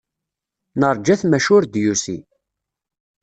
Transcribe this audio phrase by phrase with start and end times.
[0.79, 2.17] Neṛja-t maca ur d-yusi.